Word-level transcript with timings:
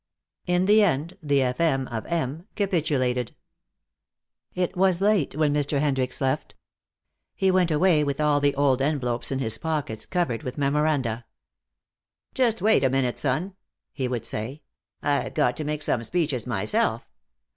In 0.47 0.65
the 0.65 0.81
end 0.81 1.15
the 1.21 1.43
F.M. 1.43 1.87
of 1.89 2.07
M. 2.07 2.47
capitulated. 2.55 3.35
It 4.55 4.75
was 4.75 4.99
late 4.99 5.35
when 5.35 5.53
Mr. 5.53 5.79
Hendricks 5.79 6.19
left. 6.19 6.55
He 7.35 7.51
went 7.51 7.69
away 7.69 8.03
with 8.03 8.19
all 8.19 8.39
the 8.39 8.55
old 8.55 8.81
envelopes 8.81 9.31
in 9.31 9.37
his 9.37 9.59
pockets 9.59 10.07
covered 10.07 10.41
with 10.41 10.57
memoranda. 10.57 11.25
"Just 12.33 12.63
wait 12.63 12.83
a 12.83 12.89
minute, 12.89 13.19
son," 13.19 13.53
he 13.93 14.07
would 14.07 14.25
say. 14.25 14.63
"I've 15.03 15.35
got 15.35 15.55
to 15.57 15.63
make 15.63 15.83
some 15.83 16.03
speeches 16.03 16.47
myself. 16.47 17.07